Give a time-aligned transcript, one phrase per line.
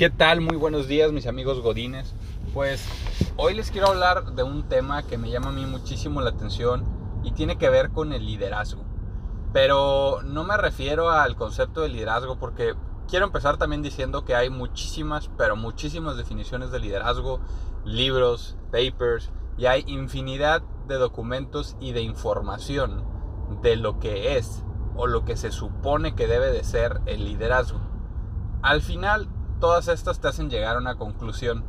[0.00, 0.40] ¿Qué tal?
[0.40, 2.14] Muy buenos días mis amigos godines.
[2.54, 2.88] Pues
[3.36, 6.86] hoy les quiero hablar de un tema que me llama a mí muchísimo la atención
[7.22, 8.82] y tiene que ver con el liderazgo.
[9.52, 12.72] Pero no me refiero al concepto de liderazgo porque
[13.08, 17.42] quiero empezar también diciendo que hay muchísimas, pero muchísimas definiciones de liderazgo,
[17.84, 23.04] libros, papers y hay infinidad de documentos y de información
[23.60, 24.64] de lo que es
[24.96, 27.82] o lo que se supone que debe de ser el liderazgo.
[28.62, 29.28] Al final
[29.60, 31.64] todas estas te hacen llegar a una conclusión.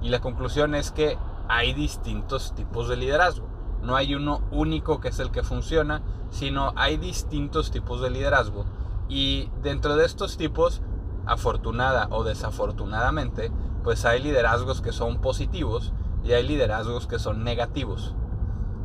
[0.00, 1.18] Y la conclusión es que
[1.48, 3.48] hay distintos tipos de liderazgo.
[3.82, 8.66] No hay uno único que es el que funciona, sino hay distintos tipos de liderazgo.
[9.08, 10.82] Y dentro de estos tipos,
[11.26, 13.50] afortunada o desafortunadamente,
[13.82, 18.14] pues hay liderazgos que son positivos y hay liderazgos que son negativos.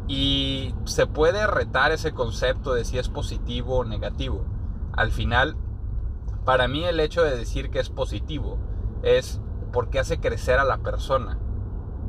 [0.08, 4.46] Y se puede retar ese concepto de si es positivo o negativo.
[4.94, 5.58] Al final,
[6.46, 8.60] para mí el hecho de decir que es positivo
[9.02, 9.42] es
[9.74, 11.40] porque hace crecer a la persona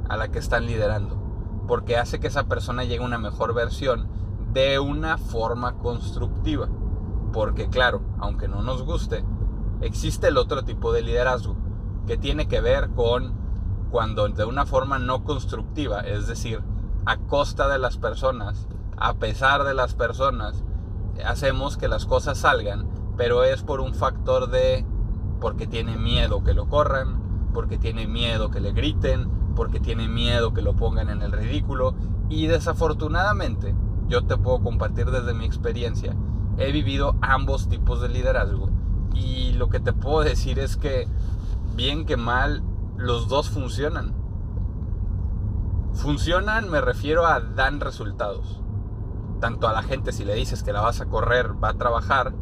[0.09, 1.17] a la que están liderando.
[1.67, 4.09] Porque hace que esa persona llegue a una mejor versión
[4.53, 6.69] de una forma constructiva.
[7.33, 9.25] Porque claro, aunque no nos guste,
[9.81, 11.57] existe el otro tipo de liderazgo
[12.07, 13.35] que tiene que ver con
[13.91, 16.63] cuando de una forma no constructiva, es decir,
[17.05, 20.65] a costa de las personas, a pesar de las personas,
[21.25, 24.85] hacemos que las cosas salgan pero es por un factor de
[25.41, 30.53] porque tiene miedo que lo corran, porque tiene miedo que le griten, porque tiene miedo
[30.53, 31.95] que lo pongan en el ridículo
[32.29, 33.75] y desafortunadamente
[34.09, 36.15] yo te puedo compartir desde mi experiencia,
[36.59, 38.71] he vivido ambos tipos de liderazgo
[39.15, 41.09] y lo que te puedo decir es que
[41.75, 42.63] bien que mal
[42.97, 44.15] los dos funcionan.
[45.93, 48.61] Funcionan me refiero a dan resultados.
[49.41, 52.35] Tanto a la gente si le dices que la vas a correr va a trabajar,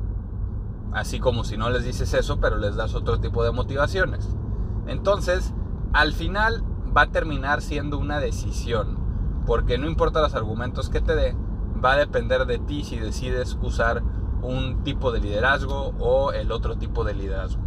[0.95, 4.28] Así como si no les dices eso, pero les das otro tipo de motivaciones.
[4.87, 5.53] Entonces,
[5.92, 6.62] al final
[6.97, 8.99] va a terminar siendo una decisión.
[9.44, 11.37] Porque no importa los argumentos que te dé,
[11.84, 14.03] va a depender de ti si decides usar
[14.41, 17.62] un tipo de liderazgo o el otro tipo de liderazgo.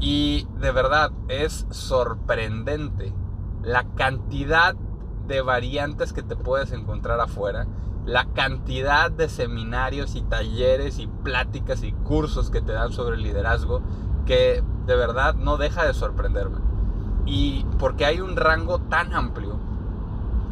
[0.00, 3.14] Y de verdad es sorprendente
[3.62, 4.74] la cantidad
[5.26, 7.66] de variantes que te puedes encontrar afuera
[8.06, 13.22] la cantidad de seminarios y talleres y pláticas y cursos que te dan sobre el
[13.22, 13.82] liderazgo
[14.26, 16.58] que de verdad no deja de sorprenderme.
[17.26, 19.58] Y porque hay un rango tan amplio,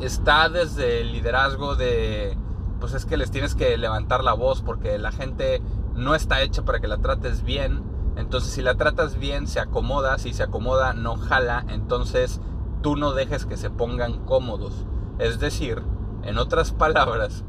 [0.01, 2.37] está desde el liderazgo de,
[2.81, 5.63] pues es que les tienes que levantar la voz porque la gente
[5.95, 7.83] no está hecha para que la trates bien.
[8.17, 12.41] Entonces si la tratas bien se acomoda, si se acomoda no jala, entonces
[12.83, 14.87] tú no dejes que se pongan cómodos.
[15.19, 15.83] Es decir,
[16.29, 17.43] en otras palabras,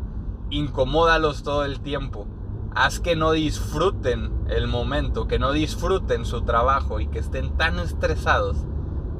[0.50, 2.28] incomódalos todo el tiempo.
[2.73, 7.78] Haz que no disfruten el momento, que no disfruten su trabajo y que estén tan
[7.78, 8.56] estresados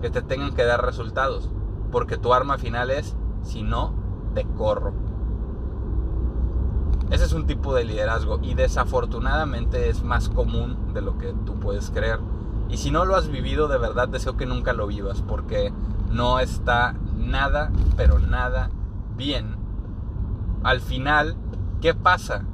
[0.02, 1.50] que te tengan que dar resultados.
[1.92, 3.94] Porque tu arma final es, si no,
[4.34, 4.94] te corro.
[7.12, 11.60] Ese es un tipo de liderazgo y desafortunadamente es más común de lo que tú
[11.60, 12.22] puedes creer.
[12.70, 15.74] Y si no lo has vivido, de verdad deseo que nunca lo vivas porque
[16.10, 18.70] no está nada, pero nada
[19.20, 19.58] bien,
[20.64, 21.36] al final,
[21.82, 22.46] ¿qué pasa?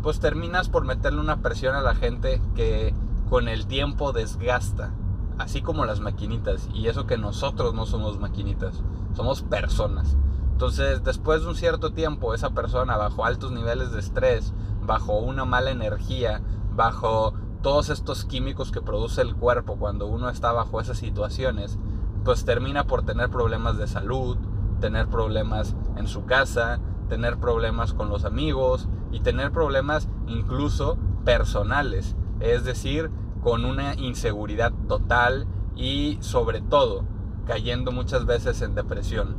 [0.00, 2.94] Pues terminas por meterle una presión a la gente que
[3.28, 4.94] con el tiempo desgasta,
[5.38, 8.82] así como las maquinitas, y eso que nosotros no somos maquinitas,
[9.14, 10.16] somos personas.
[10.52, 14.54] Entonces, después de un cierto tiempo, esa persona bajo altos niveles de estrés,
[14.86, 16.42] bajo una mala energía,
[16.76, 21.76] bajo todos estos químicos que produce el cuerpo cuando uno está bajo esas situaciones,
[22.24, 24.38] pues termina por tener problemas de salud,
[24.84, 26.78] tener problemas en su casa,
[27.08, 33.10] tener problemas con los amigos y tener problemas incluso personales, es decir,
[33.42, 37.06] con una inseguridad total y sobre todo
[37.46, 39.36] cayendo muchas veces en depresión.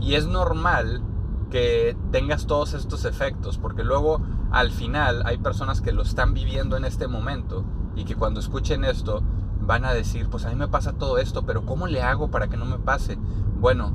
[0.00, 1.02] Y es normal
[1.50, 4.22] que tengas todos estos efectos, porque luego
[4.52, 7.64] al final hay personas que lo están viviendo en este momento
[7.96, 9.24] y que cuando escuchen esto
[9.66, 12.48] van a decir, pues a mí me pasa todo esto, pero ¿cómo le hago para
[12.48, 13.18] que no me pase?
[13.60, 13.92] Bueno,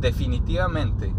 [0.00, 1.14] definitivamente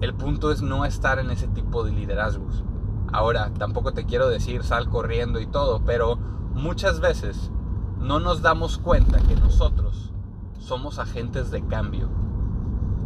[0.00, 2.64] el punto es no estar en ese tipo de liderazgos.
[3.12, 6.16] Ahora, tampoco te quiero decir sal corriendo y todo, pero
[6.54, 7.50] muchas veces
[7.98, 10.12] no nos damos cuenta que nosotros
[10.58, 12.08] somos agentes de cambio.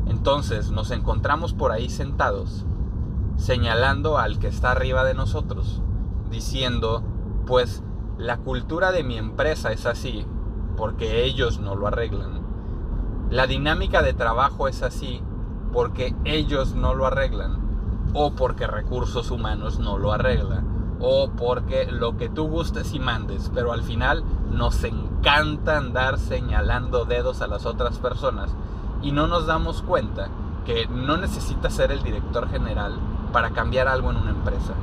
[0.06, 2.66] Entonces nos encontramos por ahí sentados,
[3.36, 5.82] señalando al que está arriba de nosotros,
[6.30, 7.02] diciendo,
[7.46, 7.82] pues
[8.18, 10.24] la cultura de mi empresa es así
[10.76, 12.42] porque ellos no lo arreglan.
[13.30, 15.20] La dinámica de trabajo es así
[15.72, 17.58] porque ellos no lo arreglan
[18.12, 23.50] o porque recursos humanos no lo arreglan o porque lo que tú gustes y mandes,
[23.52, 28.54] pero al final nos encanta andar señalando dedos a las otras personas
[29.02, 30.28] y no nos damos cuenta
[30.64, 32.94] que no necesita ser el director general
[33.32, 34.74] para cambiar algo en una empresa.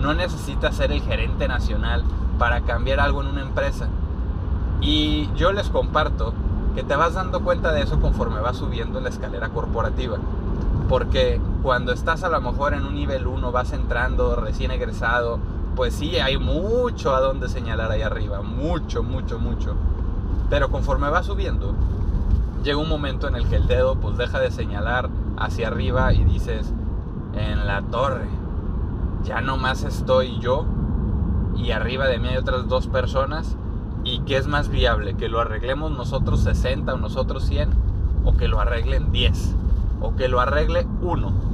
[0.00, 2.04] No necesita ser el gerente nacional
[2.42, 3.86] para cambiar algo en una empresa.
[4.80, 6.34] Y yo les comparto
[6.74, 10.18] que te vas dando cuenta de eso conforme vas subiendo la escalera corporativa.
[10.88, 15.38] Porque cuando estás a lo mejor en un nivel 1, vas entrando recién egresado,
[15.76, 19.76] pues sí, hay mucho a donde señalar ahí arriba, mucho, mucho, mucho.
[20.50, 21.76] Pero conforme vas subiendo,
[22.64, 26.24] llega un momento en el que el dedo pues deja de señalar hacia arriba y
[26.24, 26.72] dices,
[27.34, 28.26] en la torre,
[29.22, 30.66] ya no más estoy yo
[31.56, 33.56] y arriba de mí hay otras dos personas
[34.04, 37.70] y qué es más viable, que lo arreglemos nosotros 60 o nosotros 100
[38.24, 39.54] o que lo arreglen 10
[40.00, 41.52] o que lo arregle uno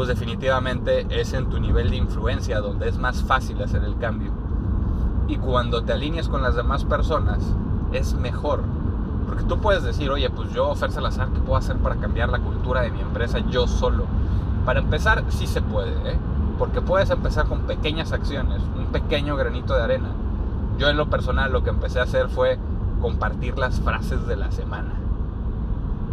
[0.00, 4.32] pues definitivamente es en tu nivel de influencia donde es más fácil hacer el cambio.
[5.28, 7.38] Y cuando te alineas con las demás personas,
[7.92, 8.62] es mejor.
[9.26, 12.38] Porque tú puedes decir, oye, pues yo, Fer Salazar, ¿qué puedo hacer para cambiar la
[12.38, 14.06] cultura de mi empresa yo solo?
[14.64, 16.18] Para empezar, sí se puede, ¿eh?
[16.60, 20.10] Porque puedes empezar con pequeñas acciones, un pequeño granito de arena.
[20.76, 22.58] Yo en lo personal lo que empecé a hacer fue
[23.00, 24.92] compartir las frases de la semana.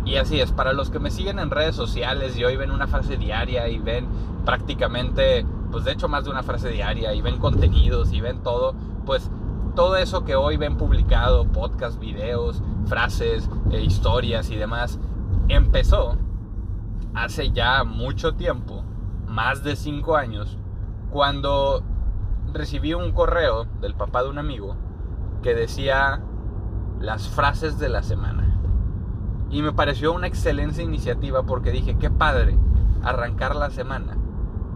[0.05, 2.88] Y así es, para los que me siguen en redes sociales y hoy ven una
[2.88, 4.07] frase diaria y ven
[4.45, 8.73] prácticamente, pues de hecho más de una frase diaria y ven contenidos y ven todo,
[9.05, 9.29] pues
[9.75, 14.97] todo eso que hoy ven publicado, podcast, videos, frases, eh, historias y demás,
[15.50, 16.15] empezó
[17.13, 18.85] hace ya mucho tiempo,
[19.38, 20.57] más de cinco años,
[21.12, 21.84] cuando
[22.54, 24.75] recibí un correo del papá de un amigo
[25.44, 26.24] que decía
[27.00, 28.60] las frases de la semana.
[29.51, 32.57] Y me pareció una excelente iniciativa porque dije, qué padre
[33.04, 34.18] arrancar la semana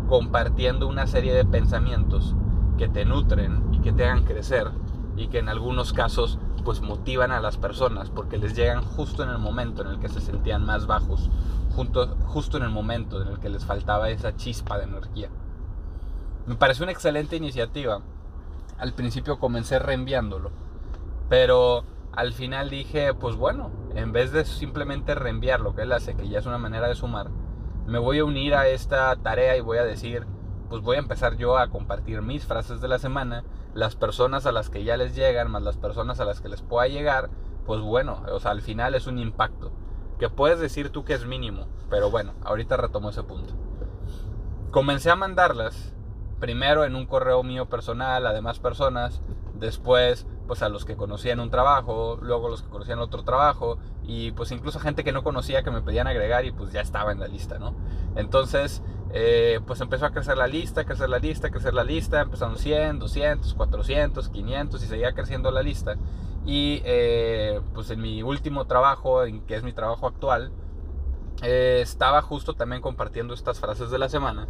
[0.07, 2.35] compartiendo una serie de pensamientos
[2.77, 4.69] que te nutren y que te hagan crecer
[5.17, 9.29] y que en algunos casos pues motivan a las personas porque les llegan justo en
[9.29, 11.29] el momento en el que se sentían más bajos,
[11.75, 15.29] justo en el momento en el que les faltaba esa chispa de energía.
[16.45, 18.01] Me pareció una excelente iniciativa.
[18.77, 20.51] Al principio comencé reenviándolo,
[21.29, 26.15] pero al final dije, pues bueno, en vez de simplemente reenviar lo que él hace,
[26.15, 27.29] que ya es una manera de sumar,
[27.85, 30.25] me voy a unir a esta tarea y voy a decir,
[30.71, 34.53] pues voy a empezar yo a compartir mis frases de la semana, las personas a
[34.53, 37.29] las que ya les llegan, más las personas a las que les pueda llegar,
[37.65, 39.73] pues bueno, o sea, al final es un impacto,
[40.17, 43.53] que puedes decir tú que es mínimo, pero bueno, ahorita retomo ese punto.
[44.71, 45.93] Comencé a mandarlas,
[46.39, 49.21] primero en un correo mío personal a demás personas,
[49.61, 54.31] después pues a los que conocían un trabajo, luego los que conocían otro trabajo y
[54.31, 57.21] pues incluso gente que no conocía que me pedían agregar y pues ya estaba en
[57.21, 57.73] la lista, ¿no?
[58.17, 62.57] Entonces eh, pues empezó a crecer la lista, crecer la lista, crecer la lista, empezaron
[62.57, 65.95] 100, 200, 400, 500 y seguía creciendo la lista
[66.45, 70.51] y eh, pues en mi último trabajo, en que es mi trabajo actual,
[71.43, 74.47] eh, estaba justo también compartiendo estas frases de la semana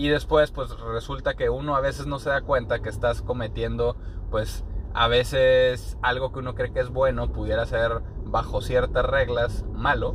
[0.00, 3.96] y después pues resulta que uno a veces no se da cuenta que estás cometiendo
[4.30, 4.64] pues
[4.94, 10.14] a veces algo que uno cree que es bueno pudiera ser bajo ciertas reglas malo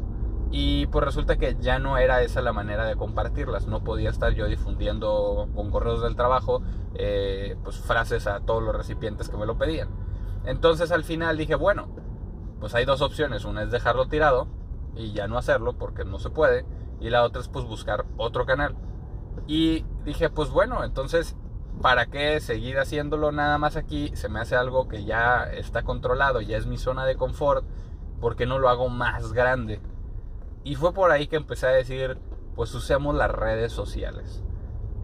[0.49, 3.67] y pues resulta que ya no era esa la manera de compartirlas.
[3.67, 6.63] No podía estar yo difundiendo con correos del trabajo
[6.95, 9.89] eh, pues frases a todos los recipientes que me lo pedían.
[10.45, 11.89] Entonces al final dije bueno
[12.59, 13.45] pues hay dos opciones.
[13.45, 14.47] Una es dejarlo tirado
[14.95, 16.65] y ya no hacerlo porque no se puede
[16.99, 18.75] y la otra es pues buscar otro canal
[19.47, 21.35] y dije pues bueno entonces
[21.81, 24.11] ¿para qué seguir haciéndolo nada más aquí?
[24.15, 27.65] Se me hace algo que ya está controlado, ya es mi zona de confort,
[28.19, 29.81] ¿por qué no lo hago más grande?
[30.63, 32.17] Y fue por ahí que empecé a decir,
[32.55, 34.43] pues usemos las redes sociales.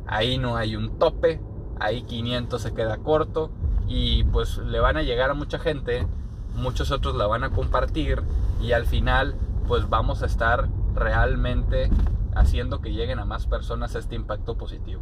[0.08, 1.40] Ahí no hay un tope,
[1.80, 3.52] ahí 500 se queda corto
[3.88, 6.08] y pues le van a llegar a mucha gente,
[6.56, 8.24] muchos otros la van a compartir
[8.62, 9.36] y al final
[9.68, 11.90] pues vamos a estar realmente
[12.36, 15.02] haciendo que lleguen a más personas este impacto positivo.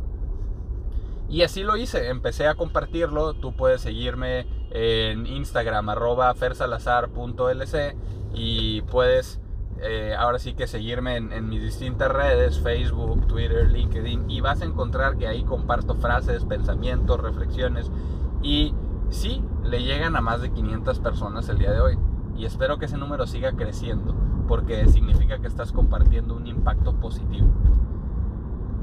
[1.29, 3.35] Y así lo hice, empecé a compartirlo.
[3.35, 7.95] Tú puedes seguirme en Instagram, arroba fersalazar.lc
[8.33, 9.39] y puedes
[9.81, 14.65] eh, ahora sí que seguirme en, mis distintas redes, Facebook, Twitter, LinkedIn, y vas a
[14.65, 17.89] encontrar que ahí comparto frases, pensamientos, reflexiones,
[18.41, 18.73] y
[19.09, 21.97] sí, le llegan a más de 500 personas el día de hoy,
[22.35, 24.13] y espero que ese número siga creciendo,
[24.49, 27.47] porque significa que estás compartiendo un impacto positivo.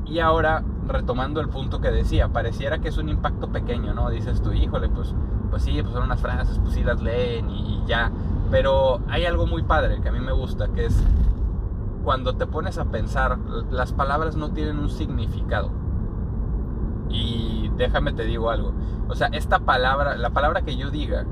[0.06, 4.08] Y ahora, retomando el punto que decía, pareciera que es un impacto pequeño, ¿no?
[4.08, 5.12] Dices tú, híjole, pues,
[5.50, 8.12] pues sí, pues son unas frases, pues sí las leen y, ya.
[8.48, 11.02] Pero hay algo muy padre que a mí me gusta, que es
[12.04, 13.36] cuando te pones a pensar,
[13.68, 15.72] las palabras no tienen un significado.
[17.08, 18.72] Y déjame te digo algo.
[19.08, 21.26] O sea, esta palabra, la palabra que yo diga,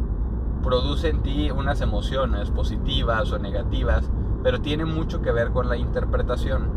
[0.64, 4.10] produce en ti unas emociones positivas o negativas,
[4.44, 6.68] pero tiene mucho que ver con la interpretación.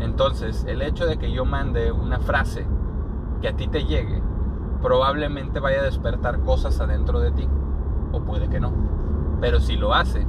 [0.00, 2.66] Entonces, el hecho de que yo mande una frase
[3.42, 4.22] que a ti te llegue,
[4.80, 7.46] probablemente vaya a despertar cosas adentro de ti,
[8.10, 8.72] o puede que no.
[9.38, 10.26] Pero si lo hace,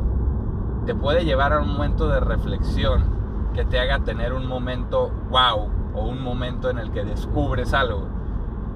[0.85, 3.05] te puede llevar a un momento de reflexión
[3.53, 8.05] que te haga tener un momento wow o un momento en el que descubres algo.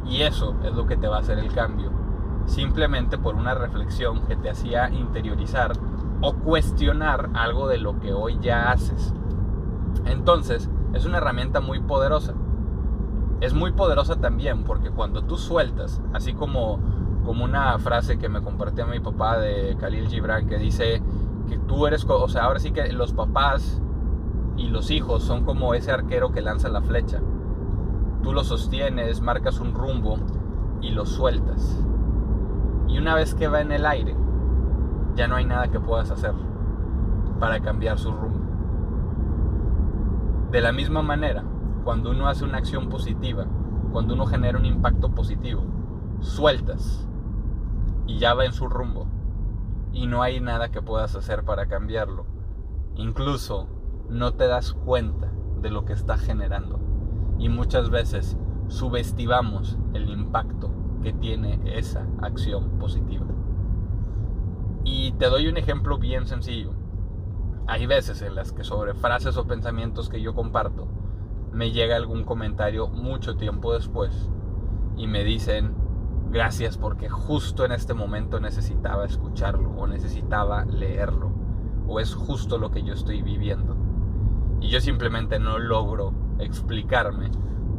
[0.06, 1.92] Y eso es lo que te va a hacer el cambio
[2.50, 5.72] simplemente por una reflexión que te hacía interiorizar
[6.22, 9.14] o cuestionar algo de lo que hoy ya haces.
[10.06, 12.34] Entonces, es una herramienta muy poderosa.
[13.42, 16.80] Es muy poderosa también porque cuando tú sueltas, así como,
[17.24, 21.02] como una frase que me compartió mi papá de Khalil Gibran que dice
[21.48, 23.82] que tú eres, o sea, ahora sí que los papás
[24.58, 27.22] y los hijos son como ese arquero que lanza la flecha.
[28.24, 30.18] Tú lo sostienes, marcas un rumbo
[30.82, 31.82] y lo sueltas.
[32.90, 34.16] Y una vez que va en el aire,
[35.20, 36.34] ya no hay nada que puedas hacer
[37.42, 38.40] para cambiar su rumbo.
[40.50, 41.44] De la misma manera,
[41.84, 43.46] cuando uno hace una acción positiva,
[43.92, 45.66] cuando uno genera un impacto positivo,
[46.22, 47.06] sueltas
[48.08, 49.08] y ya va en su rumbo
[49.92, 52.26] y no hay nada que puedas hacer para cambiarlo.
[52.96, 53.68] Incluso
[54.08, 56.80] no te das cuenta de lo que está generando
[57.38, 58.38] y muchas veces
[58.70, 60.72] subestimamos el impacto
[61.04, 63.26] que tiene esa acción positiva.
[64.92, 66.72] Y te doy un ejemplo bien sencillo.
[67.68, 70.88] Hay veces en las que sobre frases o pensamientos que yo comparto
[71.54, 74.32] me llega algún comentario mucho tiempo después
[74.98, 75.76] y me dicen
[76.32, 81.34] gracias porque justo en este momento necesitaba escucharlo o necesitaba leerlo
[81.88, 83.78] o es justo lo que yo estoy viviendo.
[84.60, 87.30] Y yo simplemente no logro explicarme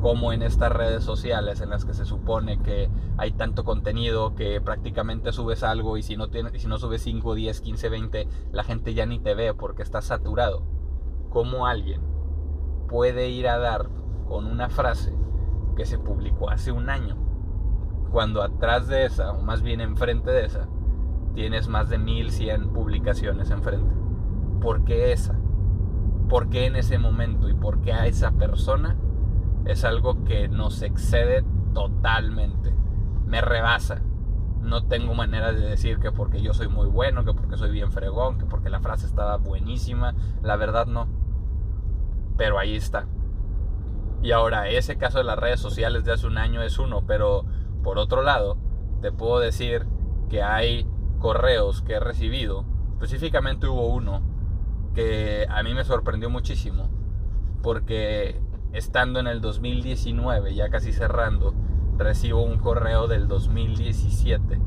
[0.01, 4.61] como en estas redes sociales en las que se supone que hay tanto contenido que
[4.61, 8.95] prácticamente subes algo y si no, si no subes 5, 10, 15, 20, la gente
[8.95, 10.63] ya ni te ve porque está saturado.
[11.29, 12.01] ¿Cómo alguien
[12.89, 13.89] puede ir a dar
[14.27, 15.15] con una frase
[15.77, 17.17] que se publicó hace un año,
[18.11, 20.69] cuando atrás de esa, o más bien enfrente de esa,
[21.35, 23.95] tienes más de 1100 publicaciones enfrente?
[24.61, 25.39] ¿Por qué esa?
[26.29, 27.49] ¿Por qué en ese momento?
[27.49, 28.97] ¿Y por qué a esa persona?
[29.65, 32.75] Es algo que nos excede totalmente.
[33.27, 34.03] Me rebasa.
[34.61, 37.93] No tengo manera de decir que porque yo soy muy bueno, que porque soy bien
[37.93, 40.15] fregón, que porque la frase estaba buenísima.
[40.43, 41.09] La verdad no.
[42.37, 43.07] Pero ahí está.
[44.23, 47.47] Y ahora, ese caso de las redes sociales de hace un año es uno, pero
[47.83, 48.59] por otro lado,
[49.01, 49.87] te puedo decir
[50.29, 50.87] que hay
[51.19, 52.65] correos que he recibido.
[52.93, 54.21] Específicamente hubo uno
[54.95, 56.91] que a mí me sorprendió muchísimo.
[57.63, 58.41] Porque
[58.73, 61.55] estando en el 2019, ya casi cerrando,
[61.97, 64.61] recibo un correo del 2017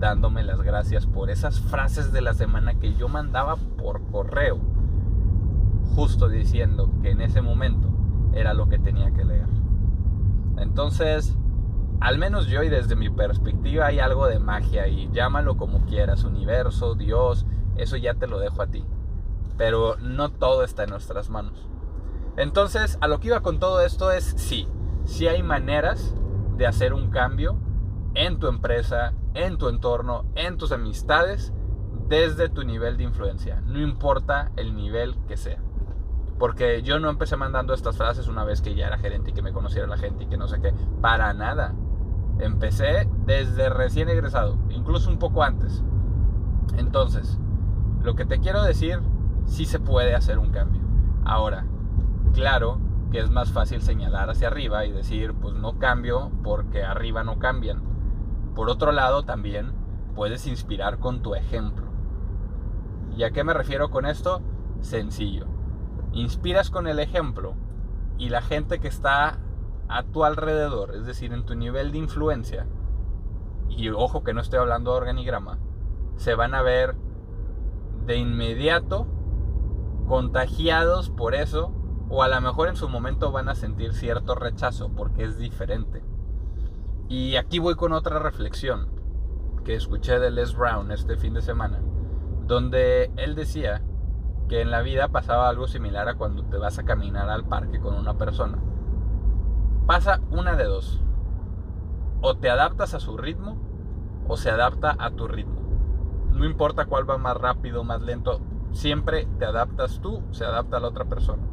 [0.00, 4.58] dándome las gracias por esas frases de la semana que yo mandaba por correo,
[5.94, 7.88] justo diciendo que en ese momento
[8.32, 9.48] era lo que tenía que leer.
[10.56, 11.36] Entonces,
[12.00, 16.24] al menos yo y desde mi perspectiva hay algo de magia y llámalo como quieras,
[16.24, 18.84] universo, Dios, eso ya te lo dejo a ti.
[19.58, 21.69] Pero no todo está en nuestras manos.
[22.40, 24.66] Entonces, a lo que iba con todo esto es sí,
[25.04, 26.14] sí hay maneras
[26.56, 27.58] de hacer un cambio
[28.14, 31.52] en tu empresa, en tu entorno, en tus amistades,
[32.08, 35.60] desde tu nivel de influencia, no importa el nivel que sea.
[36.38, 39.42] Porque yo no empecé mandando estas frases una vez que ya era gerente y que
[39.42, 41.74] me conociera la gente y que no sé qué, para nada.
[42.38, 45.84] Empecé desde recién egresado, incluso un poco antes.
[46.78, 47.38] Entonces,
[48.02, 48.98] lo que te quiero decir,
[49.44, 50.80] sí se puede hacer un cambio.
[51.26, 51.66] Ahora,
[52.34, 52.78] Claro
[53.10, 57.38] que es más fácil señalar hacia arriba y decir, pues no cambio porque arriba no
[57.38, 57.82] cambian.
[58.54, 59.72] Por otro lado, también
[60.14, 61.86] puedes inspirar con tu ejemplo.
[63.16, 64.42] ¿Y a qué me refiero con esto?
[64.80, 65.46] Sencillo.
[66.12, 67.54] Inspiras con el ejemplo
[68.16, 69.38] y la gente que está
[69.88, 72.66] a tu alrededor, es decir, en tu nivel de influencia,
[73.68, 75.58] y ojo que no estoy hablando de organigrama,
[76.16, 76.96] se van a ver
[78.06, 79.06] de inmediato
[80.06, 81.72] contagiados por eso
[82.10, 86.02] o a lo mejor en su momento van a sentir cierto rechazo porque es diferente.
[87.08, 88.88] Y aquí voy con otra reflexión
[89.64, 91.80] que escuché de Les Brown este fin de semana,
[92.46, 93.82] donde él decía
[94.48, 97.78] que en la vida pasaba algo similar a cuando te vas a caminar al parque
[97.78, 98.58] con una persona.
[99.86, 101.00] Pasa una de dos.
[102.22, 103.56] O te adaptas a su ritmo
[104.26, 105.60] o se adapta a tu ritmo.
[106.32, 108.40] No importa cuál va más rápido, más lento,
[108.72, 111.49] siempre te adaptas tú, se adapta a la otra persona.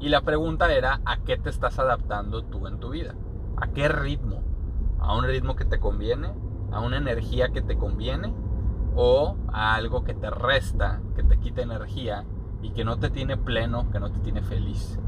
[0.00, 3.14] Y la pregunta era, ¿a qué te estás adaptando tú en tu vida?
[3.56, 4.42] ¿A qué ritmo?
[4.98, 6.34] ¿A un ritmo que te conviene?
[6.72, 8.34] a una energía que te conviene
[8.94, 12.24] o a algo que te resta, que te quita energía
[12.62, 14.98] y que no te tiene pleno, que no te tiene feliz.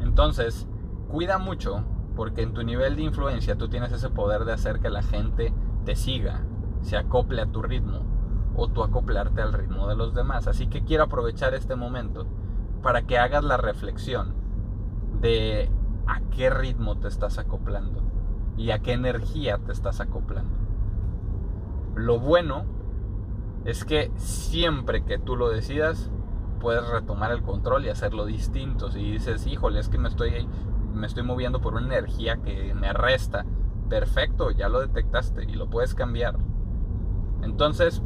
[0.00, 0.68] Entonces,
[1.08, 1.84] cuida mucho
[2.16, 5.52] porque en tu nivel de influencia tú tienes ese poder de hacer que la gente
[5.84, 6.44] te siga,
[6.80, 8.02] se acople a tu ritmo
[8.56, 10.46] o tú acoplarte al ritmo de los demás.
[10.46, 12.26] Así que quiero aprovechar este momento
[12.82, 14.34] para que hagas la reflexión
[15.20, 15.70] de
[16.06, 18.02] a qué ritmo te estás acoplando
[18.56, 20.56] y a qué energía te estás acoplando.
[21.94, 22.64] Lo bueno
[23.64, 26.10] es que siempre que tú lo decidas,
[26.60, 28.90] puedes retomar el control y hacerlo distinto.
[28.90, 30.48] Si dices, híjole, es que me estoy,
[30.92, 33.44] me estoy moviendo por una energía que me resta,
[33.88, 36.38] perfecto, ya lo detectaste y lo puedes cambiar.
[37.42, 38.02] Entonces,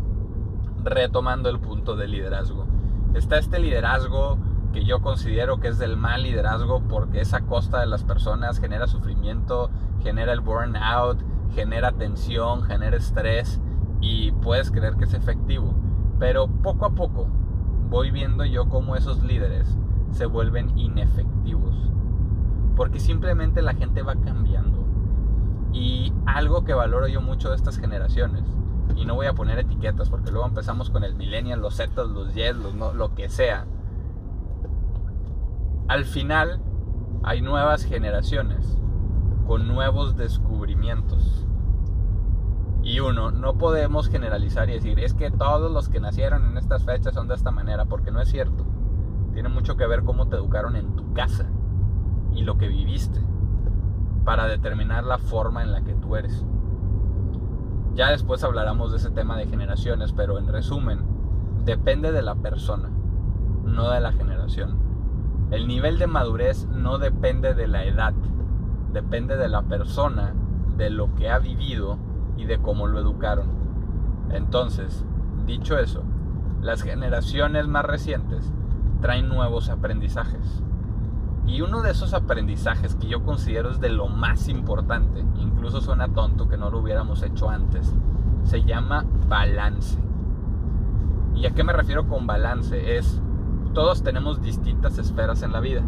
[0.85, 2.67] retomando el punto del liderazgo.
[3.15, 4.39] Está este liderazgo
[4.73, 8.59] que yo considero que es del mal liderazgo porque es a costa de las personas,
[8.59, 9.71] genera sufrimiento,
[10.03, 11.19] genera el burnout,
[11.55, 13.61] genera tensión, genera estrés
[14.01, 15.75] y puedes creer que es efectivo.
[16.19, 17.29] Pero poco a poco
[17.89, 19.77] voy viendo yo cómo esos líderes
[20.11, 21.75] se vuelven inefectivos.
[22.77, 24.87] Porque simplemente la gente va cambiando.
[25.73, 28.45] Y algo que valoro yo mucho de estas generaciones,
[28.97, 32.37] y no voy a poner etiquetas porque luego empezamos con el millennial, los Z, los
[32.37, 33.67] Y, los lo que sea.
[35.93, 36.59] Al final
[37.23, 38.79] hay nuevas generaciones
[39.47, 41.47] con nuevos descubrimientos.
[42.83, 46.87] Y uno, no podemos generalizar y decir, es que todos los que nacieron en estas
[46.87, 48.65] fechas son de esta manera, porque no es cierto.
[49.35, 51.51] Tiene mucho que ver cómo te educaron en tu casa
[52.33, 53.21] y lo que viviste
[54.25, 56.43] para determinar la forma en la que tú eres.
[57.93, 61.01] Ya después hablaremos de ese tema de generaciones, pero en resumen,
[61.67, 62.89] depende de la persona,
[63.63, 64.82] no de la generación.
[65.53, 68.15] El nivel de madurez no depende de la edad,
[68.91, 70.33] depende de la persona,
[70.79, 71.99] de lo que ha vivido
[72.39, 73.49] y de cómo lo educaron.
[74.31, 75.05] Entonces,
[75.45, 76.05] dicho eso,
[76.63, 78.51] las generaciones más recientes
[79.03, 80.63] traen nuevos aprendizajes.
[81.47, 86.09] Y uno de esos aprendizajes que yo considero es de lo más importante, incluso suena
[86.09, 87.95] tonto que no lo hubiéramos hecho antes,
[88.43, 89.99] se llama balance.
[91.35, 92.97] ¿Y a qué me refiero con balance?
[92.97, 93.21] Es,
[93.73, 95.83] todos tenemos distintas esferas en la vida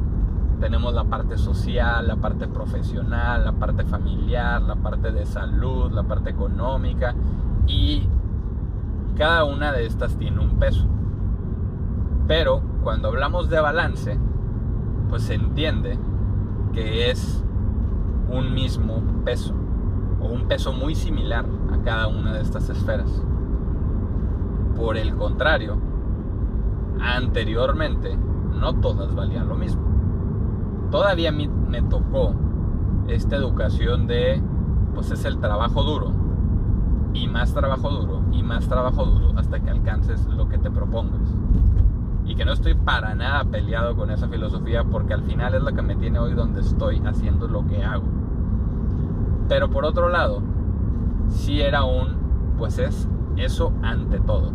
[0.61, 6.05] tenemos la parte social, la parte profesional, la parte familiar, la parte de salud, la
[6.05, 7.14] parte económica
[7.66, 8.09] y
[9.16, 10.87] cada una de estas tiene un peso.
[12.27, 14.18] Pero cuando hablamos de balance,
[15.11, 15.99] pues se entiende
[16.73, 17.44] que es
[18.31, 19.55] un mismo peso
[20.20, 23.23] o un peso muy similar a cada una de estas esferas.
[24.77, 25.77] Por el contrario,
[27.05, 29.95] anteriormente no todas valían lo mismo
[30.95, 32.37] todavía me, tocó
[33.09, 34.40] esta educación de,
[34.95, 36.12] pues es el trabajo duro,
[37.12, 41.35] y más trabajo duro, y más trabajo duro, hasta que alcances lo que te propongas.
[42.25, 45.73] Y que no estoy para nada peleado con esa filosofía, porque al final es lo
[45.73, 48.07] que me tiene hoy donde estoy haciendo lo que hago.
[49.49, 50.43] Pero por otro lado,
[51.27, 54.53] si era un, pues es eso ante todo.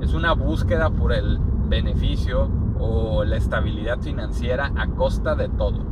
[0.00, 1.38] Es una búsqueda por el
[1.70, 5.84] beneficio, o la estabilidad financiera a costa de todo.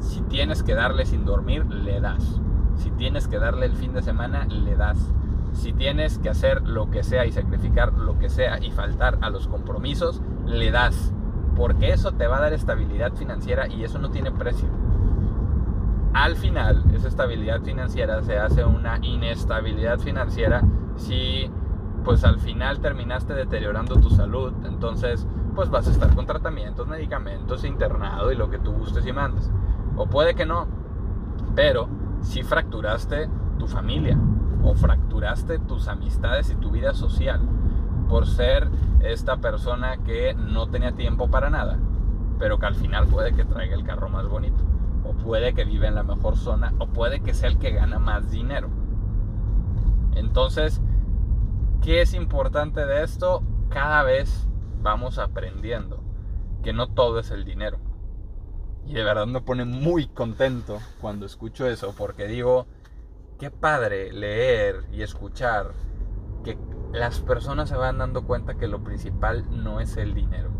[0.00, 2.40] Si tienes que darle sin dormir, le das.
[2.76, 4.98] Si tienes que darle el fin de semana, le das.
[5.52, 9.30] Si tienes que hacer lo que sea y sacrificar lo que sea y faltar a
[9.30, 11.12] los compromisos, le das.
[11.56, 14.68] Porque eso te va a dar estabilidad financiera y eso no tiene precio.
[16.14, 20.62] Al final, esa estabilidad financiera se hace una inestabilidad financiera
[20.96, 21.50] si
[22.04, 24.52] pues al final terminaste deteriorando tu salud.
[24.64, 29.12] Entonces, pues vas a estar con tratamientos, medicamentos, internado y lo que tú gustes y
[29.12, 29.50] mandes.
[29.96, 30.66] O puede que no,
[31.54, 31.88] pero
[32.22, 34.18] si fracturaste tu familia
[34.62, 37.40] o fracturaste tus amistades y tu vida social
[38.08, 38.68] por ser
[39.00, 41.78] esta persona que no tenía tiempo para nada,
[42.38, 44.62] pero que al final puede que traiga el carro más bonito,
[45.04, 47.98] o puede que vive en la mejor zona, o puede que sea el que gana
[47.98, 48.68] más dinero.
[50.14, 50.82] Entonces,
[51.82, 53.42] ¿qué es importante de esto?
[53.70, 54.46] Cada vez
[54.82, 56.02] vamos aprendiendo
[56.62, 57.78] que no todo es el dinero.
[58.86, 62.66] Y de verdad me pone muy contento cuando escucho eso, porque digo,
[63.38, 65.72] qué padre leer y escuchar
[66.44, 66.58] que
[66.92, 70.50] las personas se van dando cuenta que lo principal no es el dinero.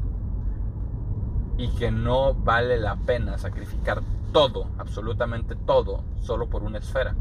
[1.58, 4.02] Y que no vale la pena sacrificar
[4.32, 7.14] todo, absolutamente todo, solo por una esfera.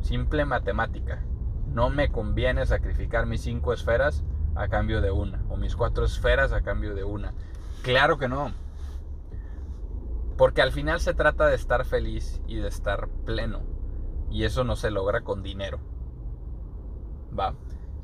[0.00, 1.22] Simple matemática.
[1.72, 6.52] No me conviene sacrificar mis cinco esferas a cambio de una, o mis cuatro esferas
[6.52, 7.32] a cambio de una.
[7.82, 8.52] Claro que no.
[10.36, 13.62] Porque al final se trata de estar feliz y de estar pleno.
[14.30, 15.80] Y eso no se logra con dinero.
[17.38, 17.54] va.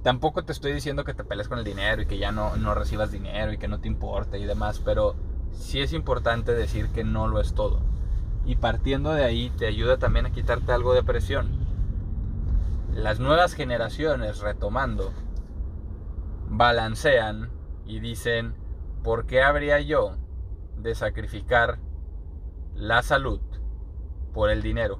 [0.02, 2.74] Tampoco te estoy diciendo que te pelees con el dinero y que ya no, no
[2.74, 5.16] recibas dinero y que no te importe y demás, pero
[5.50, 7.80] sí es importante decir que no lo es todo.
[8.44, 11.65] Y partiendo de ahí te ayuda también a quitarte algo de presión.
[12.96, 15.12] Las nuevas generaciones, retomando,
[16.48, 17.50] balancean
[17.84, 18.54] y dicen,
[19.04, 20.16] ¿por qué habría yo
[20.78, 21.78] de sacrificar
[22.74, 23.42] la salud
[24.32, 24.98] por el dinero?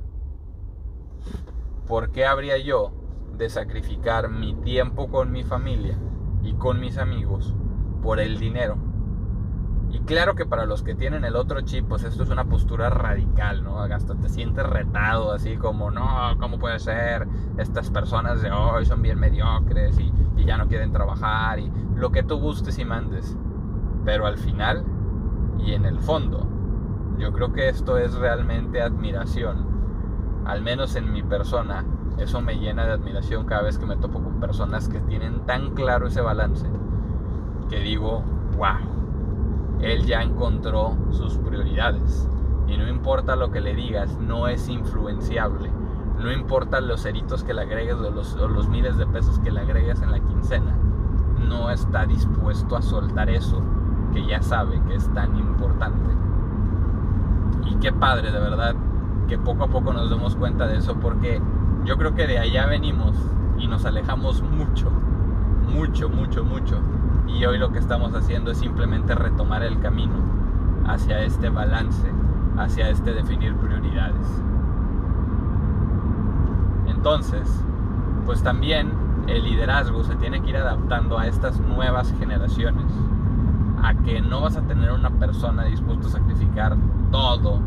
[1.87, 2.92] ¿Por qué habría yo
[3.32, 5.98] de sacrificar mi tiempo con mi familia
[6.42, 7.54] y con mis amigos
[8.02, 8.76] por el dinero?
[9.90, 12.90] Y claro que para los que tienen el otro chip, pues esto es una postura
[12.90, 13.81] radical, ¿no?
[13.81, 17.29] Hasta te sientes retado, así como, no, ¿cómo puede ser?
[17.57, 20.12] Estas personas de hoy son bien mediocres y,
[20.44, 23.37] ya no quieren trabajar y lo que tú gustes y mandes.
[24.05, 24.85] Pero al final
[25.59, 26.46] y en el fondo,
[27.18, 29.66] yo creo que esto es realmente admiración.
[30.44, 31.85] Al menos en mi persona,
[32.18, 35.75] eso me llena de admiración cada vez que me topo con personas que tienen tan
[35.75, 36.68] claro ese balance
[37.68, 38.22] que digo,
[38.57, 38.95] wow
[39.81, 42.29] él ya encontró sus prioridades.
[42.67, 45.71] Y no importa lo que le digas, no es influenciable.
[46.19, 50.01] No importa los ceritos que le agregues o los, miles de pesos que le agregues
[50.03, 50.77] en la quincena.
[51.49, 53.62] No está dispuesto a soltar eso
[54.12, 56.11] que ya sabe que es tan importante.
[57.67, 58.75] Y qué padre, de verdad,
[59.29, 61.41] que poco a poco nos demos cuenta de eso, porque
[61.85, 63.17] yo creo que de allá venimos
[63.59, 64.91] y nos alejamos mucho,
[65.69, 66.81] mucho, mucho, mucho
[67.27, 70.15] y hoy lo que estamos haciendo es simplemente retomar el camino
[70.87, 72.11] hacia este balance,
[72.57, 74.43] hacia este definir prioridades.
[76.87, 77.65] Entonces,
[78.25, 78.91] pues también
[79.27, 82.87] el liderazgo se tiene que ir adaptando a estas nuevas generaciones,
[83.83, 86.77] a que no vas a tener una persona dispuesta a sacrificar
[87.11, 87.61] todo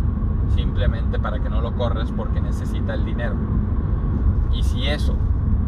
[0.56, 3.36] simplemente para que no lo corres porque necesita el dinero.
[4.52, 5.16] Y si eso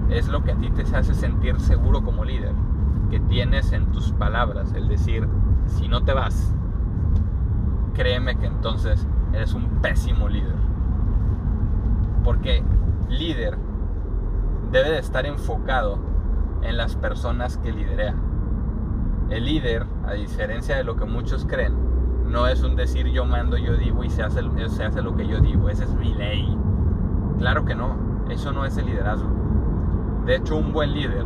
[0.10, 2.54] es lo que a ti te hace sentir seguro como líder,
[3.12, 5.28] que tienes en tus palabras, el decir,
[5.66, 6.56] si no te vas,
[7.94, 10.56] créeme que entonces eres un pésimo líder.
[12.24, 12.64] Porque
[13.10, 13.58] líder
[14.72, 16.00] debe de estar enfocado
[16.62, 18.16] en las personas que lidera.
[19.30, 21.74] El líder, a diferencia de lo que muchos creen,
[22.30, 25.28] no es un decir yo mando, yo digo y se hace, se hace lo que
[25.28, 26.58] yo digo, esa es mi ley.
[27.40, 27.98] Claro que no,
[28.30, 29.30] eso no es el liderazgo.
[30.26, 31.26] De hecho, un buen líder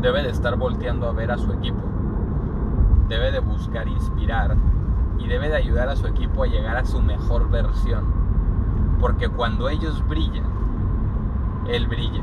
[0.00, 1.80] debe de estar volteando a ver a su equipo.
[3.08, 4.56] Debe de buscar inspirar
[5.18, 8.04] y debe de ayudar a su equipo a llegar a su mejor versión.
[9.00, 10.46] Porque cuando ellos brillan,
[11.68, 12.22] él brilla.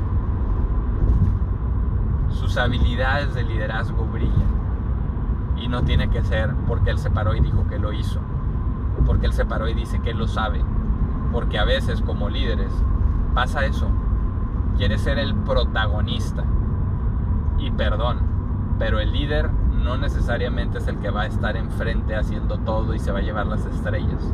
[2.28, 4.54] Sus habilidades de liderazgo brillan.
[5.56, 8.20] Y no tiene que ser porque él se paró y dijo que lo hizo.
[9.06, 10.62] Porque él se paró y dice que lo sabe.
[11.32, 12.72] Porque a veces como líderes
[13.34, 13.88] pasa eso.
[14.76, 16.44] Quiere ser el protagonista
[17.58, 18.20] y perdón,
[18.78, 19.50] pero el líder
[19.84, 23.22] no necesariamente es el que va a estar enfrente haciendo todo y se va a
[23.22, 24.32] llevar las estrellas.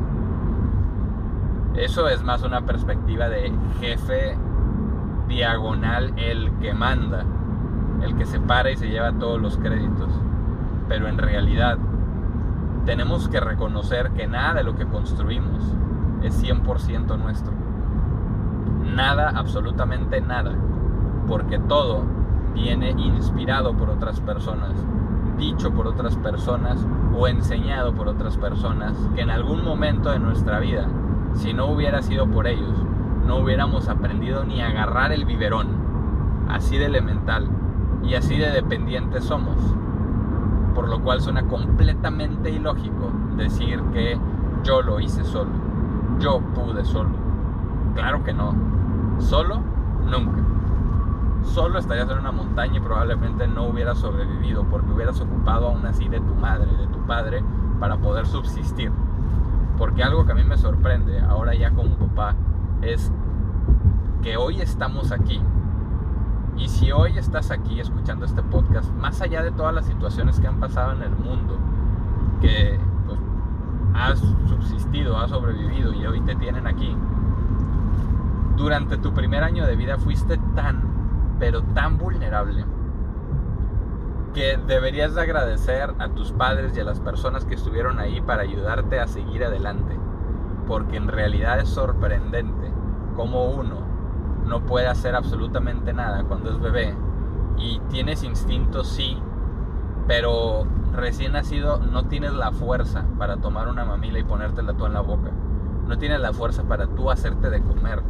[1.74, 4.36] Eso es más una perspectiva de jefe
[5.28, 7.24] diagonal, el que manda,
[8.02, 10.10] el que se para y se lleva todos los créditos.
[10.88, 11.78] Pero en realidad
[12.84, 15.62] tenemos que reconocer que nada de lo que construimos
[16.22, 17.52] es 100% nuestro.
[18.94, 20.52] Nada, absolutamente nada.
[21.28, 22.02] Porque todo
[22.54, 24.72] viene inspirado por otras personas,
[25.38, 26.84] dicho por otras personas
[27.16, 30.88] o enseñado por otras personas, que en algún momento de nuestra vida,
[31.34, 32.74] si no hubiera sido por ellos,
[33.26, 35.68] no hubiéramos aprendido ni agarrar el biberón,
[36.48, 37.48] así de elemental
[38.02, 39.56] y así de dependientes somos.
[40.74, 44.18] Por lo cual suena completamente ilógico decir que
[44.64, 45.50] yo lo hice solo,
[46.18, 47.10] yo pude solo.
[47.94, 48.54] Claro que no,
[49.18, 49.60] solo
[50.04, 50.40] nunca
[51.42, 56.08] solo estarías en una montaña y probablemente no hubieras sobrevivido porque hubieras ocupado aún así
[56.08, 57.42] de tu madre, de tu padre,
[57.78, 58.92] para poder subsistir.
[59.78, 62.34] Porque algo que a mí me sorprende ahora ya como papá
[62.82, 63.10] es
[64.22, 65.40] que hoy estamos aquí.
[66.56, 70.46] Y si hoy estás aquí escuchando este podcast, más allá de todas las situaciones que
[70.46, 71.56] han pasado en el mundo,
[72.42, 73.18] que pues,
[73.94, 76.94] has subsistido, has sobrevivido y hoy te tienen aquí,
[78.56, 80.99] durante tu primer año de vida fuiste tan
[81.40, 82.64] pero tan vulnerable
[84.34, 88.42] que deberías de agradecer a tus padres y a las personas que estuvieron ahí para
[88.42, 89.98] ayudarte a seguir adelante.
[90.68, 92.70] Porque en realidad es sorprendente
[93.16, 93.80] cómo uno
[94.46, 96.94] no puede hacer absolutamente nada cuando es bebé
[97.56, 99.18] y tienes instintos sí,
[100.06, 104.92] pero recién nacido no tienes la fuerza para tomar una mamila y ponértela tú en
[104.92, 105.30] la boca.
[105.88, 108.02] No tienes la fuerza para tú hacerte de comer.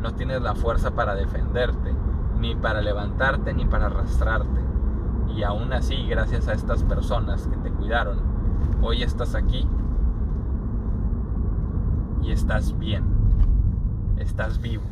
[0.00, 1.94] No tienes la fuerza para defenderte
[2.38, 4.60] ni para levantarte, ni para arrastrarte.
[5.34, 8.18] Y aún así, gracias a estas personas que te cuidaron,
[8.82, 9.68] hoy estás aquí
[12.22, 13.04] y estás bien,
[14.18, 14.84] estás vivo.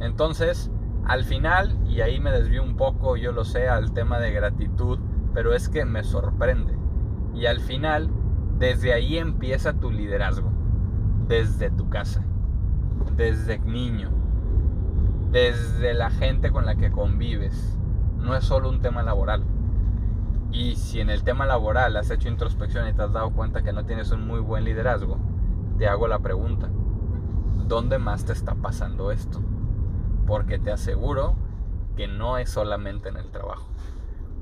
[0.00, 0.70] Entonces,
[1.04, 4.98] al final, y ahí me desvío un poco, yo lo sé, al tema de gratitud,
[5.34, 6.76] pero es que me sorprende.
[7.34, 8.10] Y al final,
[8.58, 10.50] desde ahí empieza tu liderazgo,
[11.26, 12.24] desde tu casa,
[13.16, 14.10] desde niño,
[15.30, 17.78] desde la gente con la que convives.
[18.16, 19.44] No es solo un tema laboral.
[20.50, 23.72] Y si en el tema laboral has hecho introspección y te has dado cuenta que
[23.72, 25.18] no tienes un muy buen liderazgo,
[25.78, 26.68] te hago la pregunta,
[27.68, 29.40] ¿dónde más te está pasando esto?
[30.26, 31.36] Porque te aseguro
[31.96, 33.68] que no es solamente en el trabajo.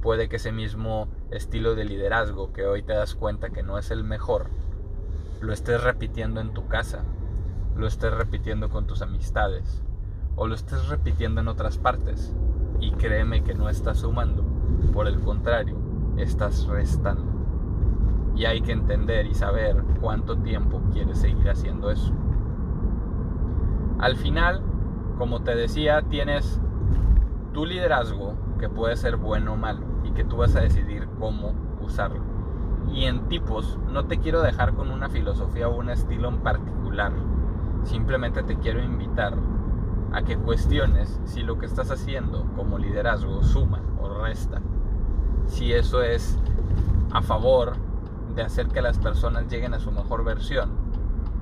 [0.01, 3.91] Puede que ese mismo estilo de liderazgo que hoy te das cuenta que no es
[3.91, 4.49] el mejor,
[5.41, 7.05] lo estés repitiendo en tu casa,
[7.77, 9.83] lo estés repitiendo con tus amistades
[10.39, 12.35] o lo estés repitiendo en otras partes.
[12.81, 14.45] Y créeme que no estás sumando,
[14.93, 15.77] por el contrario,
[16.17, 17.27] estás restando.
[18.37, 22.15] Y hay que entender y saber cuánto tiempo quieres seguir haciendo eso.
[23.99, 24.63] Al final,
[25.19, 26.61] como te decía, tienes
[27.53, 31.53] tu liderazgo que puede ser bueno o malo y que tú vas a decidir cómo
[31.81, 32.23] usarlo.
[32.93, 37.13] Y en tipos, no te quiero dejar con una filosofía o un estilo en particular.
[37.83, 39.35] Simplemente te quiero invitar
[40.13, 44.61] a que cuestiones si lo que estás haciendo como liderazgo suma o resta.
[45.47, 46.39] Si eso es
[47.13, 47.77] a favor
[48.35, 50.71] de hacer que las personas lleguen a su mejor versión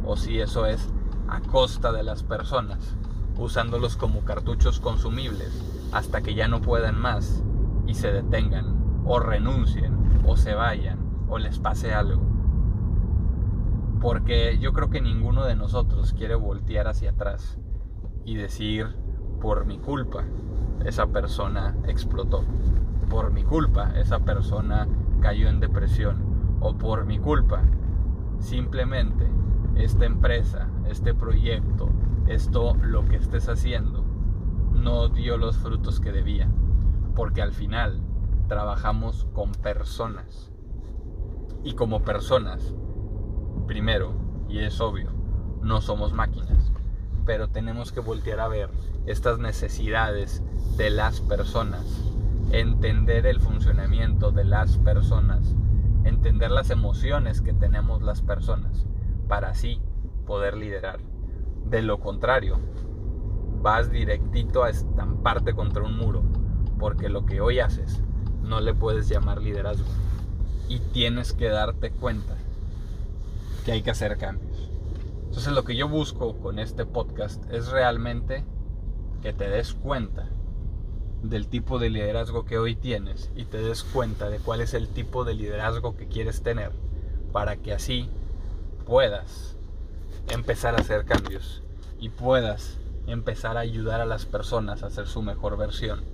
[0.05, 0.89] o si eso es
[1.29, 2.97] a costa de las personas,
[3.39, 7.43] usándolos como cartuchos consumibles hasta que ya no puedan más
[7.87, 10.99] y se detengan o renuncien o se vayan
[11.29, 12.23] o les pase algo.
[14.01, 17.59] Porque yo creo que ninguno de nosotros quiere voltear hacia atrás
[18.27, 18.89] y decir,
[19.41, 20.25] por mi culpa,
[20.85, 22.45] esa persona explotó.
[23.09, 24.89] Por mi culpa, esa persona
[25.21, 26.59] cayó en depresión.
[26.59, 27.63] O por mi culpa,
[28.41, 29.31] simplemente
[29.77, 31.89] esta empresa, este proyecto,
[32.27, 34.05] esto lo que estés haciendo,
[34.73, 36.51] no dio los frutos que debía.
[37.15, 38.03] Porque al final
[38.49, 40.51] trabajamos con personas.
[41.63, 42.75] Y como personas,
[43.69, 44.15] primero,
[44.49, 45.13] y es obvio,
[45.63, 46.73] no somos máquinas
[47.27, 48.71] pero tenemos que voltear a ver
[49.05, 50.43] estas necesidades
[50.77, 51.85] de las personas,
[52.53, 55.55] entender el funcionamiento de las personas,
[56.05, 58.87] entender las emociones que tenemos las personas,
[59.29, 59.81] para así
[60.25, 61.01] poder liderar.
[61.69, 62.61] De lo contrario,
[63.61, 66.23] vas directito a estamparte contra un muro,
[66.79, 68.01] porque lo que hoy haces
[68.43, 69.89] no le puedes llamar liderazgo.
[70.69, 72.37] Y tienes que darte cuenta
[73.65, 74.46] que hay que hacer cambios.
[75.27, 78.45] Entonces lo que yo busco con este podcast es realmente
[79.23, 80.29] que te des cuenta
[81.23, 84.89] del tipo de liderazgo que hoy tienes y te des cuenta de cuál es el
[84.89, 86.73] tipo de liderazgo que quieres tener
[87.33, 88.09] para que así
[88.87, 89.57] puedas
[90.29, 91.63] empezar a hacer cambios
[91.99, 96.05] y puedas empezar a ayudar a las personas a hacer su mejor versión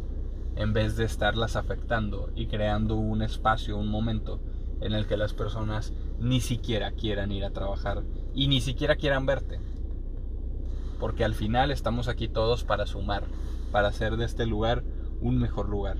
[0.56, 4.40] en vez de estarlas afectando y creando un espacio, un momento
[4.80, 5.92] en el que las personas
[6.22, 8.02] ni siquiera quieran ir a trabajar
[8.34, 9.58] y ni siquiera quieran verte.
[11.00, 13.24] Porque al final estamos aquí todos para sumar,
[13.72, 14.84] para hacer de este lugar
[15.20, 15.98] un mejor lugar.